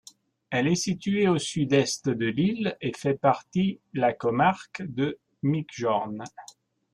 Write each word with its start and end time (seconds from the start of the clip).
Elle 0.49 0.67
est 0.67 0.73
située 0.73 1.27
au 1.27 1.37
sud-est 1.37 2.09
de 2.09 2.25
l'île 2.25 2.75
et 2.81 2.91
fait 2.97 3.13
partie 3.13 3.79
la 3.93 4.13
comarque 4.13 4.81
de 4.83 5.19
Migjorn. 5.43 6.23